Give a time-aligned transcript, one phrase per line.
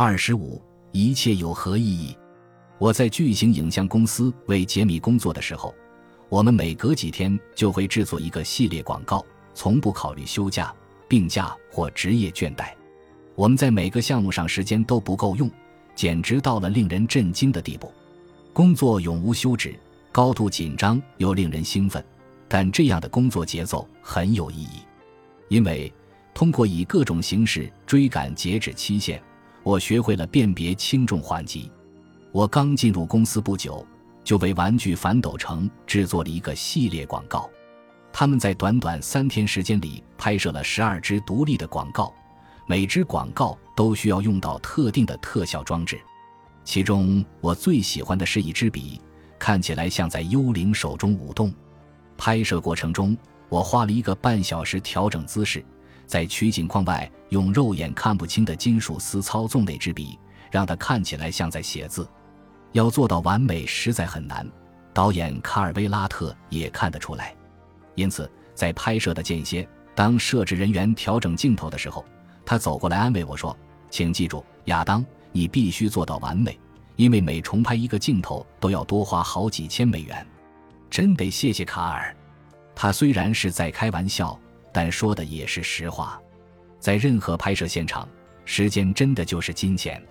[0.00, 2.16] 二十五，一切有何意义？
[2.78, 5.74] 我在巨型影像公司为杰米工作的时候，
[6.28, 10.72] 我们每隔几天就会制作一个系列广告，从不考虑休假、
[11.08, 12.68] 病假或职业倦怠。
[13.34, 15.50] 我们在每个项目上时间都不够用，
[15.96, 17.92] 简直到了令人震惊的地步。
[18.52, 19.74] 工作永无休止，
[20.12, 22.04] 高度紧张又令人兴奋，
[22.46, 24.78] 但这样的工作节奏很有意义，
[25.48, 25.92] 因为
[26.32, 29.20] 通过以各种形式追赶截止期限。
[29.68, 31.70] 我学会了辨别轻重缓急。
[32.32, 33.86] 我刚进入公司不久，
[34.24, 37.50] 就为玩具反斗城制作了一个系列广告。
[38.10, 42.14] 他们在短短三天时间里拍摄了十二支独立的广告，
[42.66, 46.00] 每支广告都需要用到特定的特效装置。
[46.64, 48.98] 其中我最喜欢的是一支笔，
[49.38, 51.52] 看起来像在幽灵手中舞动。
[52.16, 53.14] 拍摄过程中，
[53.50, 55.62] 我花了一个半小时调整姿势。
[56.08, 60.18] 在取景框外，用肉眼看不清的金属丝操纵那支笔，
[60.50, 62.08] 让它看起来像在写字。
[62.72, 64.50] 要做到完美，实在很难。
[64.94, 67.34] 导演卡尔维拉特也看得出来。
[67.94, 72.02] 因此，在拍摄的间歇，当摄制人员调整镜头的时候，
[72.44, 73.54] 他走过来安慰我说
[73.90, 76.58] ：“请记住，亚当，你必须做到完美，
[76.96, 80.26] 因为每重拍一个镜头都要多花好几千美元。”
[80.88, 82.16] 真得谢谢卡尔。
[82.74, 84.38] 他虽然是在开玩笑。
[84.72, 86.20] 但说的也是实话，
[86.78, 88.08] 在任何拍摄现场，
[88.44, 90.02] 时间真的就是金钱。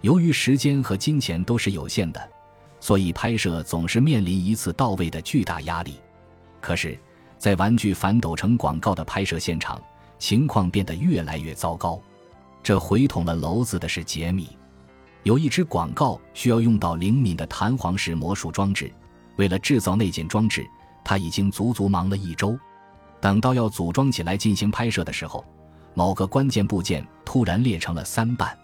[0.00, 2.30] 由于时间和金钱都是有限的，
[2.80, 6.00] 所以拍摄总是面临一次到位的巨大压力。
[6.60, 6.98] 可是，
[7.38, 9.80] 在玩具反斗城广告的拍摄现场，
[10.18, 12.00] 情况变得越来越糟糕。
[12.62, 14.56] 这回捅了娄子的是杰米。
[15.22, 18.92] 有一支广告需要用到灵敏的弹簧式魔术装置，
[19.36, 20.66] 为了制造那件装置，
[21.04, 22.58] 他已经足足忙了一周。
[23.22, 25.44] 等到要组装起来进行拍摄的时候，
[25.94, 28.58] 某个关键部件突然裂成了三半。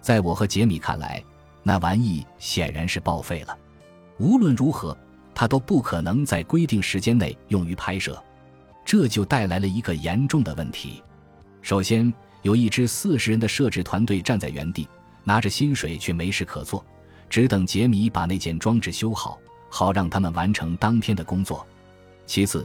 [0.00, 1.20] 在我和杰米看来，
[1.64, 3.58] 那玩意显然是报废了。
[4.20, 4.96] 无论如何，
[5.34, 8.16] 它都不可能在规定时间内用于拍摄。
[8.84, 11.02] 这就带来了一个严重的问题：
[11.60, 14.88] 首先，有一支四十人的摄制团队站在原地，
[15.24, 16.84] 拿着薪水却没事可做，
[17.28, 19.36] 只等杰米把那件装置修好，
[19.68, 21.66] 好让他们完成当天的工作。
[22.24, 22.64] 其次，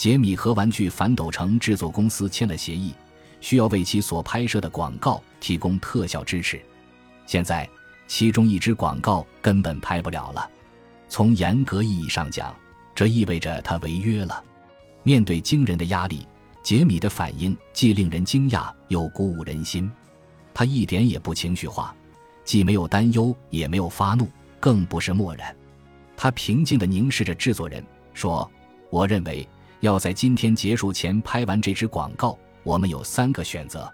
[0.00, 2.94] 杰米和玩具反斗城制作公司签了协议，
[3.42, 6.58] 需要为其所拍摄的广告提供特效支持。
[7.26, 7.68] 现在，
[8.06, 10.50] 其中一支广告根本拍不了了。
[11.06, 12.56] 从严格意义上讲，
[12.94, 14.42] 这意味着他违约了。
[15.02, 16.26] 面对惊人的压力，
[16.62, 19.92] 杰米的反应既令人惊讶又鼓舞人心。
[20.54, 21.94] 他一点也不情绪化，
[22.42, 24.26] 既没有担忧，也没有发怒，
[24.58, 25.54] 更不是漠然。
[26.16, 27.84] 他平静地凝视着制作人，
[28.14, 28.50] 说
[28.88, 29.46] ：“我认为。”
[29.80, 33.90] 要在今天结束前拍完这支广告，我们有三个选择。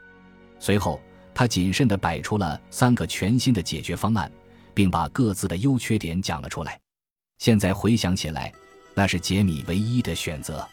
[0.59, 1.01] 随后，
[1.33, 4.31] 他谨慎地摆出了三个全新的解决方案，
[4.75, 6.79] 并把各自的优缺点讲了出来。
[7.39, 8.53] 现在回想起来，
[8.95, 10.67] 那是杰米唯一的选择。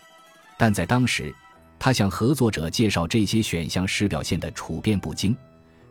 [0.58, 1.34] 但在当时，
[1.78, 5.36] 他向合作者介绍这些选项时表现得处变不惊，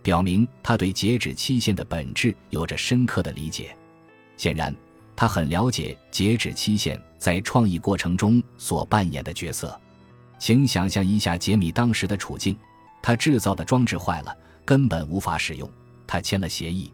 [0.03, 3.77] 表明他对截止期限的本质有着深刻的理解。
[4.37, 4.75] 显然。
[5.23, 9.81] 他很了解截止期限在创意过程中所扮演的角色，
[10.37, 12.57] 请想象一下杰米当时的处境：
[13.01, 15.71] 他制造的装置坏了，根本无法使用。
[16.09, 16.93] 他签了协议，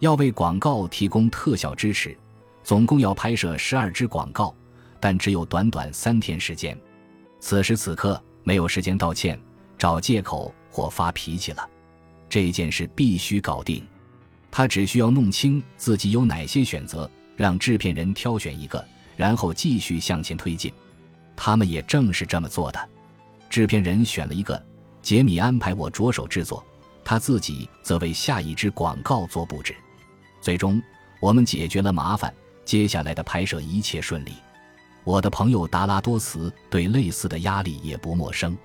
[0.00, 2.14] 要为广告提供特效支持，
[2.62, 4.54] 总共要拍摄十二支广告，
[5.00, 6.78] 但只有短短三天时间。
[7.40, 9.40] 此时此刻，没有时间道歉、
[9.78, 11.66] 找借口或发脾气了。
[12.28, 13.82] 这件事必须搞定。
[14.50, 17.10] 他只需要弄清自己有哪些选择。
[17.36, 18.84] 让制片人挑选一个，
[19.16, 20.72] 然后继续向前推进。
[21.36, 22.88] 他们也正是这么做的。
[23.50, 24.60] 制片人选了一个，
[25.02, 26.64] 杰米安排我着手制作，
[27.04, 29.74] 他自己则为下一支广告做布置。
[30.40, 30.82] 最终，
[31.20, 32.32] 我们解决了麻烦，
[32.64, 34.32] 接下来的拍摄一切顺利。
[35.04, 38.56] 我的朋友达拉多茨对类似的压力也不陌生。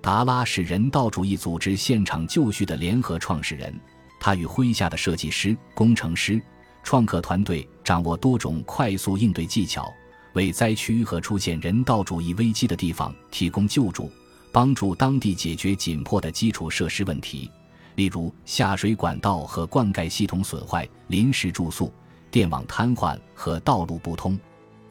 [0.00, 3.74] 达拉是人道主义组织现场就绪的联合创始人，
[4.20, 6.40] 他与麾下的设计师、工程师。
[6.84, 9.92] 创客团队掌握多种快速应对技巧，
[10.34, 14.12] 为灾区和出现人道主义危机的地方提供救助，
[14.52, 17.50] 帮助当地解决紧迫的基础设施问题，
[17.94, 21.92] 例如下水管道和灌溉系统损坏、临时住宿、
[22.30, 24.38] 电网瘫痪和道路不通。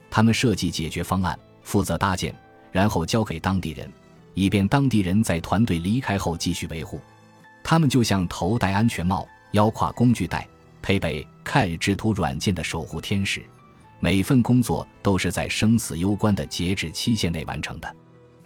[0.09, 2.35] 他们设计解决方案，负责搭建，
[2.71, 3.89] 然后交给当地人，
[4.33, 6.99] 以便当地人在团队离开后继续维护。
[7.63, 10.47] 他们就像头戴安全帽、腰挎工具袋。
[10.81, 13.43] 配备 CAD 制图软件的守护天使，
[13.99, 17.95] 每份工作都是在生死攸关的截止期限内完成的。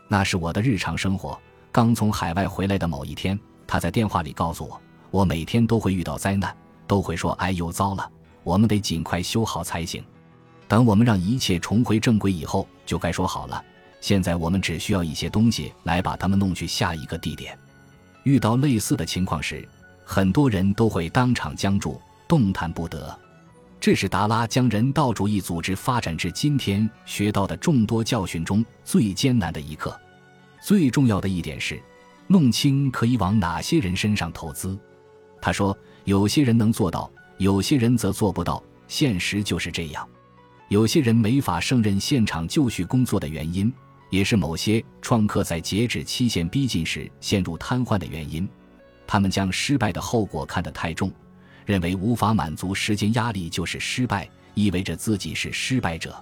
[0.08, 1.40] 那是我的日常生活。
[1.72, 6.56] 刚从海外回来的某一天，他在电话里告诉我，我每天都会遇到灾难，
[6.88, 8.10] 都会说：“哎呦，糟了，
[8.44, 10.04] 我们得尽快修好才行。”
[10.68, 13.64] 等我们让一切重回正轨以后，就该说好了。
[14.02, 17.58] 现在我们只需要一些东西来把他们弄去下一个地点。
[18.24, 19.68] 遇到类似的情况时，
[20.04, 23.18] 很多人都会当场僵住，动弹不得。
[23.80, 29.98] 这是达拉将人道主义组织发展至今天学到的众多教训中最艰难的一课。
[30.60, 31.80] 最重要的一点是，
[32.26, 34.78] 弄清可以往哪些人身上投资。
[35.40, 38.62] 他说：“有些人能做到，有些人则做不到。
[38.88, 40.08] 现实就是这样。
[40.70, 43.72] 有些人没法胜任现场就绪工作的原因，
[44.10, 48.48] 也是某些创客在截止期限逼近时陷入瘫痪的原因。
[49.06, 51.12] 他们将失败的后果看得太重，
[51.68, 56.16] 认为无法满足时间压力就是失败，意味着自己是失败者。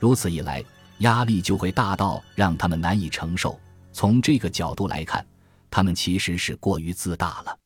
[0.00, 0.62] 如此一来，
[0.98, 3.58] 压力就会大到让他们难以承受。
[3.92, 5.24] 从这个角度来看，
[5.70, 7.56] 他们其实是过于自大了。”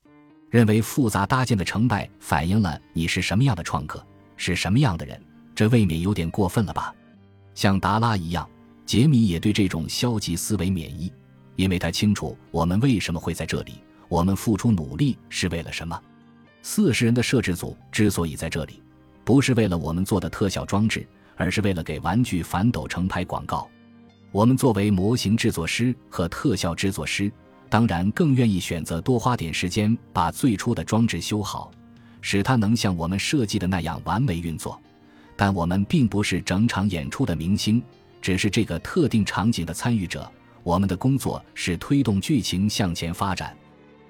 [0.51, 5.19] 认为复杂搭建的成败反映了你是什么样的创客，是什么样的人，
[5.55, 6.95] 这未免有点过分了吧？
[7.55, 8.47] 像达拉一样，
[8.85, 11.11] 杰米也对这种消极思维免疫，
[11.57, 15.99] 因为他清楚我们为什么会在这里，我们付出努力是为了什么。
[16.69, 18.83] 四十人的摄制组之所以在这里，
[19.23, 23.69] 不是为了我们做的特效装置，而是为了给玩具反斗城拍广告。
[24.33, 27.31] 我们作为模型制作师和特效制作师。
[27.71, 31.71] 当然，更愿意选择多花点时间把最初的装置修好，
[32.21, 34.77] 使它能像我们设计的那样完美运作。
[35.37, 37.81] 但我们并不是整场演出的明星，
[38.21, 40.29] 只是这个特定场景的参与者。
[40.65, 43.57] 我们的工作是推动剧情向前发展。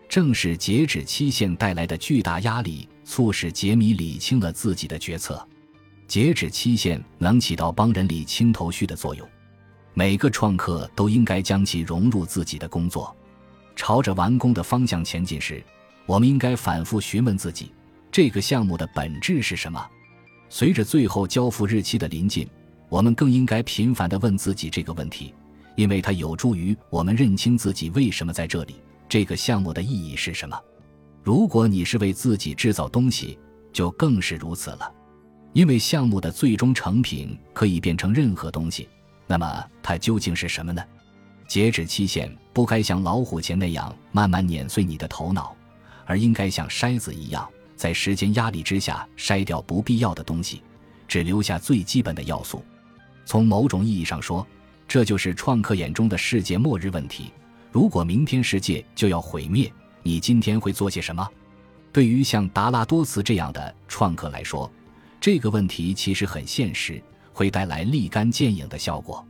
[0.09, 5.47] 正是截止期限带来的巨大压力，促使杰米理清了自己的决策。
[6.07, 9.29] 截止期限能起到帮人理清头绪的作用。
[9.93, 13.15] 每个创客都应该将其融入自己的工作。
[13.75, 15.63] 朝着完工的方向前进时，
[16.07, 17.73] 我们应该反复询问自己：
[18.13, 19.85] 这个项目的本质是什么？
[20.49, 22.49] 随着最后交付日期的临近，
[22.89, 25.35] 我们更应该频繁地问自己这个问题，
[25.75, 28.77] 因为它有助于我们认清自己为什么在这里，
[29.09, 30.61] 这个项目的意义是什么。
[31.23, 33.39] 如果你是为自己制造东西，
[33.73, 34.93] 就更是如此了，
[35.53, 38.89] 因为项目的最终成品可以变成任何东西。
[39.27, 40.83] 那么，它究竟是什么呢？
[41.49, 45.55] 截止期限不该像老虎钳那样慢慢碾碎你的头脑，
[46.05, 50.63] 而应该像筛子一样，在时间压力之下筛掉不必要的东西，
[51.07, 52.65] 只留下最基本的要素。
[53.25, 54.47] 从某种意义上说，
[54.87, 57.33] 这就是创客眼中的世界末日问题。
[57.77, 59.71] 如果明天世界就要毁灭，
[60.03, 61.29] 你今天会做些什么？
[61.93, 64.73] 对于像达拉多茨这样的创客来说，
[65.21, 67.03] 这个问题其实很现实，
[67.35, 69.23] 会带来立竿见影的效果。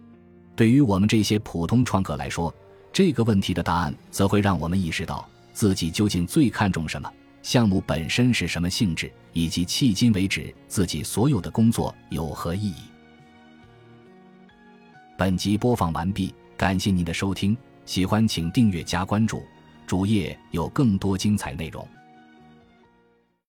[0.54, 2.54] 对于我们这些普通创客来说，
[2.92, 7.12] 这个问题的答案则会让我们意识到自己究竟最看重什么，
[7.42, 12.76] 项目本身是什么性质，以及迄今为止自己所有的工作有何意义。
[15.18, 19.42] 本集播放完毕，感谢您的收听，喜欢请订阅加关注，
[19.86, 21.88] 主页有更多精彩内容。